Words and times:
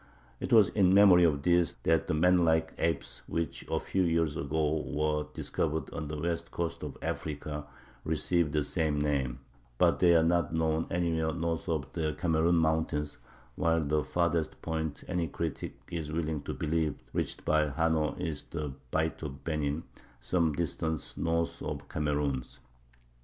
It 0.39 0.51
was 0.51 0.69
in 0.69 0.95
memory 0.95 1.23
of 1.25 1.43
this 1.43 1.75
that 1.83 2.07
the 2.07 2.15
manlike 2.15 2.73
apes 2.79 3.21
which 3.27 3.63
a 3.69 3.79
few 3.79 4.01
years 4.01 4.35
ago 4.35 4.81
were 4.81 5.27
discovered 5.35 5.93
on 5.93 6.07
the 6.07 6.17
west 6.17 6.49
coast 6.49 6.81
of 6.81 6.97
Africa 7.03 7.67
received 8.03 8.51
the 8.53 8.63
same 8.63 8.97
name; 8.99 9.41
but 9.77 9.99
they 9.99 10.15
are 10.15 10.23
not 10.23 10.55
known 10.55 10.87
anywhere 10.89 11.31
north 11.35 11.69
of 11.69 11.85
the 11.93 12.13
Kamerun 12.17 12.55
Mountains, 12.55 13.19
while 13.55 13.85
the 13.85 14.03
farthest 14.03 14.59
point 14.63 15.03
any 15.07 15.27
critic 15.27 15.75
is 15.91 16.11
willing 16.11 16.41
to 16.45 16.53
believe 16.55 16.95
reached 17.13 17.45
by 17.45 17.69
Hanno 17.69 18.15
is 18.15 18.41
the 18.49 18.73
Bight 18.89 19.21
of 19.21 19.43
Benin, 19.43 19.83
some 20.19 20.51
distance 20.51 21.15
north 21.15 21.61
of 21.61 21.77
the 21.77 21.85
Kameruns. 21.85 22.57